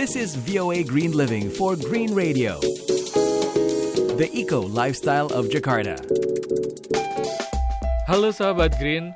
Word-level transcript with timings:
This 0.00 0.16
is 0.16 0.32
VOA 0.32 0.80
Green 0.80 1.12
Living 1.12 1.52
for 1.52 1.76
Green 1.76 2.16
Radio, 2.16 2.56
the 4.16 4.32
eco 4.32 4.64
lifestyle 4.64 5.28
of 5.36 5.52
Jakarta. 5.52 6.00
Halo 8.08 8.32
sahabat 8.32 8.80
Green, 8.80 9.12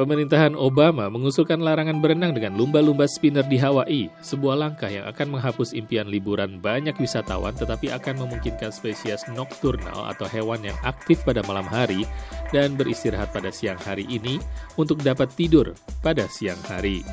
Pemerintahan 0.00 0.56
Obama 0.56 1.12
mengusulkan 1.12 1.60
larangan 1.60 2.00
berenang 2.00 2.32
dengan 2.32 2.56
lumba-lumba 2.56 3.04
spinner 3.04 3.44
di 3.44 3.60
Hawaii, 3.60 4.08
sebuah 4.24 4.56
langkah 4.56 4.88
yang 4.88 5.04
akan 5.04 5.36
menghapus 5.36 5.76
impian 5.76 6.08
liburan 6.08 6.56
banyak 6.56 6.96
wisatawan 6.96 7.52
tetapi 7.52 7.92
akan 7.92 8.24
memungkinkan 8.24 8.72
spesies 8.72 9.28
nokturnal 9.28 10.08
atau 10.08 10.24
hewan 10.24 10.64
yang 10.64 10.78
aktif 10.88 11.20
pada 11.20 11.44
malam 11.44 11.68
hari 11.68 12.08
dan 12.48 12.80
beristirahat 12.80 13.28
pada 13.28 13.52
siang 13.52 13.76
hari 13.84 14.08
ini 14.08 14.40
untuk 14.80 15.04
dapat 15.04 15.28
tidur 15.36 15.76
pada 16.00 16.24
siang 16.32 16.58
hari. 16.64 17.04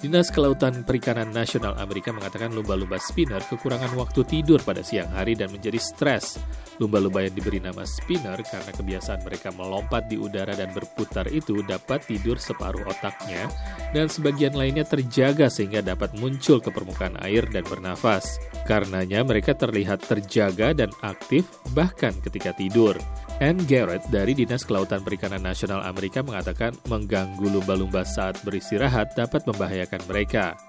Dinas 0.00 0.32
Kelautan 0.32 0.80
Perikanan 0.88 1.28
Nasional 1.28 1.76
Amerika 1.76 2.08
mengatakan 2.08 2.56
lumba-lumba 2.56 2.96
spinner 2.96 3.44
kekurangan 3.44 3.92
waktu 4.00 4.24
tidur 4.24 4.56
pada 4.64 4.80
siang 4.80 5.12
hari 5.12 5.36
dan 5.36 5.52
menjadi 5.52 5.76
stres. 5.76 6.40
Lumba-lumba 6.80 7.20
yang 7.20 7.36
diberi 7.36 7.60
nama 7.60 7.84
spinner 7.84 8.40
karena 8.40 8.72
kebiasaan 8.72 9.20
mereka 9.20 9.52
melompat 9.52 10.08
di 10.08 10.16
udara 10.16 10.56
dan 10.56 10.72
berputar 10.72 11.28
itu 11.28 11.60
dapat 11.68 12.00
tidur 12.08 12.40
separuh 12.40 12.88
otaknya 12.88 13.52
dan 13.92 14.08
sebagian 14.08 14.56
lainnya 14.56 14.88
terjaga 14.88 15.52
sehingga 15.52 15.84
dapat 15.84 16.16
muncul 16.16 16.64
ke 16.64 16.72
permukaan 16.72 17.20
air 17.20 17.44
dan 17.52 17.68
bernafas. 17.68 18.40
Karenanya 18.64 19.20
mereka 19.20 19.52
terlihat 19.52 20.00
terjaga 20.08 20.72
dan 20.72 20.88
aktif 21.04 21.44
bahkan 21.76 22.16
ketika 22.24 22.56
tidur. 22.56 22.96
Ann 23.40 23.56
Garrett 23.64 24.04
dari 24.12 24.36
Dinas 24.36 24.68
Kelautan 24.68 25.00
Perikanan 25.00 25.40
Nasional 25.40 25.80
Amerika 25.88 26.20
mengatakan 26.20 26.76
mengganggu 26.92 27.48
lumba-lumba 27.48 28.04
saat 28.04 28.36
beristirahat 28.44 29.16
dapat 29.16 29.48
membahayakan 29.48 30.04
mereka. 30.04 30.60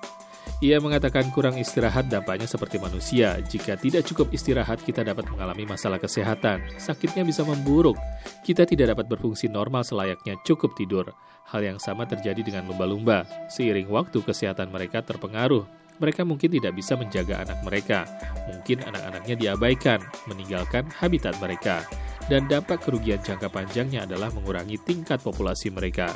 Ia 0.63 0.79
mengatakan 0.79 1.35
kurang 1.35 1.59
istirahat 1.59 2.07
dampaknya 2.07 2.47
seperti 2.47 2.79
manusia. 2.79 3.35
Jika 3.43 3.75
tidak 3.75 4.07
cukup 4.07 4.31
istirahat, 4.31 4.79
kita 4.87 5.03
dapat 5.03 5.27
mengalami 5.27 5.67
masalah 5.67 5.99
kesehatan. 5.99 6.63
Sakitnya 6.79 7.27
bisa 7.27 7.43
memburuk. 7.43 7.99
Kita 8.39 8.63
tidak 8.63 8.95
dapat 8.95 9.19
berfungsi 9.19 9.51
normal 9.51 9.83
selayaknya 9.83 10.39
cukup 10.47 10.71
tidur. 10.79 11.11
Hal 11.51 11.67
yang 11.67 11.75
sama 11.75 12.07
terjadi 12.07 12.39
dengan 12.39 12.71
lumba-lumba. 12.71 13.27
Seiring 13.51 13.91
waktu, 13.91 14.23
kesehatan 14.23 14.71
mereka 14.71 15.03
terpengaruh. 15.03 15.67
Mereka 15.99 16.23
mungkin 16.23 16.47
tidak 16.47 16.71
bisa 16.71 16.95
menjaga 16.95 17.43
anak 17.43 17.59
mereka. 17.67 18.07
Mungkin 18.47 18.79
anak-anaknya 18.87 19.35
diabaikan, 19.35 19.99
meninggalkan 20.31 20.87
habitat 20.87 21.35
mereka 21.43 21.83
dan 22.27 22.45
dampak 22.45 22.83
kerugian 22.83 23.21
jangka 23.23 23.49
panjangnya 23.49 24.05
adalah 24.05 24.29
mengurangi 24.33 24.77
tingkat 24.81 25.21
populasi 25.23 25.71
mereka. 25.73 26.13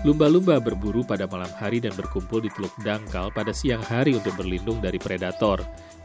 Lumba-lumba 0.00 0.56
berburu 0.64 1.04
pada 1.04 1.28
malam 1.28 1.50
hari 1.60 1.76
dan 1.76 1.92
berkumpul 1.92 2.40
di 2.40 2.48
teluk 2.56 2.72
dangkal 2.80 3.28
pada 3.36 3.52
siang 3.52 3.84
hari 3.84 4.16
untuk 4.16 4.32
berlindung 4.32 4.80
dari 4.80 4.96
predator. 4.96 5.60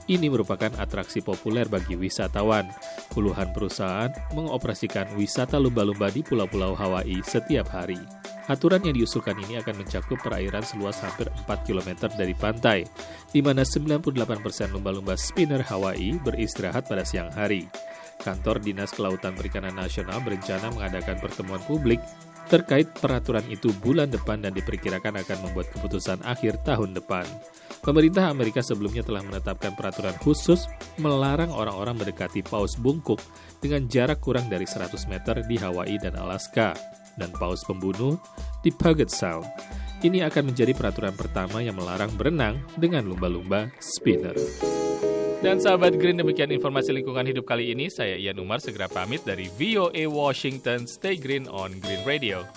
Ini 0.05 0.27
merupakan 0.27 0.69
atraksi 0.77 1.23
populer 1.23 1.66
bagi 1.66 1.95
wisatawan. 1.95 2.67
Puluhan 3.09 3.55
perusahaan 3.55 4.11
mengoperasikan 4.36 5.16
wisata 5.16 5.58
lumba-lumba 5.58 6.11
di 6.11 6.21
pulau-pulau 6.21 6.75
Hawaii 6.75 7.23
setiap 7.23 7.71
hari. 7.71 7.97
Aturan 8.45 8.86
yang 8.86 8.93
diusulkan 8.93 9.33
ini 9.41 9.58
akan 9.58 9.81
mencakup 9.81 10.21
perairan 10.21 10.61
seluas 10.61 11.02
hampir 11.02 11.25
4 11.49 11.66
km 11.66 12.05
dari 12.13 12.38
pantai, 12.38 12.86
di 13.33 13.41
mana 13.41 13.66
98% 13.66 14.05
lumba-lumba 14.69 15.17
spinner 15.17 15.66
Hawaii 15.66 16.21
beristirahat 16.21 16.86
pada 16.86 17.02
siang 17.02 17.33
hari. 17.33 17.66
Kantor 18.25 18.57
Dinas 18.57 18.89
Kelautan 18.89 19.37
Perikanan 19.37 19.77
Nasional 19.77 20.17
berencana 20.25 20.73
mengadakan 20.73 21.21
pertemuan 21.21 21.61
publik 21.69 22.01
terkait 22.45 22.89
peraturan 22.97 23.45
itu 23.49 23.73
bulan 23.81 24.09
depan 24.09 24.41
dan 24.41 24.53
diperkirakan 24.53 25.21
akan 25.21 25.37
membuat 25.49 25.69
keputusan 25.73 26.21
akhir 26.25 26.61
tahun 26.65 26.93
depan. 26.93 27.25
Pemerintah 27.81 28.33
Amerika 28.33 28.65
sebelumnya 28.65 29.05
telah 29.05 29.21
menetapkan 29.21 29.77
peraturan 29.77 30.17
khusus 30.21 30.65
melarang 30.97 31.53
orang-orang 31.53 32.01
mendekati 32.01 32.41
paus 32.41 32.77
bungkuk 32.81 33.21
dengan 33.61 33.85
jarak 33.85 34.21
kurang 34.21 34.49
dari 34.49 34.65
100 34.65 35.05
meter 35.05 35.45
di 35.45 35.58
Hawaii 35.61 35.97
dan 36.02 36.17
Alaska 36.17 36.73
dan 37.17 37.30
paus 37.37 37.61
pembunuh 37.65 38.17
di 38.65 38.73
Puget 38.73 39.14
Sound. 39.14 39.45
Ini 40.02 40.25
akan 40.30 40.53
menjadi 40.53 40.73
peraturan 40.73 41.14
pertama 41.17 41.61
yang 41.65 41.77
melarang 41.77 42.14
berenang 42.14 42.61
dengan 42.77 43.09
lumba-lumba 43.09 43.73
spinner. 43.81 44.37
Dan 45.45 45.61
sahabat 45.61 46.02
Green, 46.02 46.17
demikian 46.17 46.50
informasi 46.50 46.89
lingkungan 46.89 47.22
hidup 47.22 47.45
kali 47.45 47.70
ini. 47.70 47.86
Saya 47.86 48.17
Ian 48.17 48.42
Umar 48.42 48.58
segera 48.66 48.89
pamit 48.89 49.22
dari 49.22 49.45
VOA 49.54 50.10
Washington. 50.10 50.89
Stay 50.89 51.22
green 51.22 51.45
on 51.54 51.78
Green 51.86 52.02
Radio. 52.02 52.50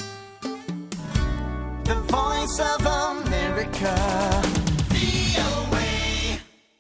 The 1.84 2.00
voice 2.09 2.56
of 2.56 2.81
America. 2.88 3.93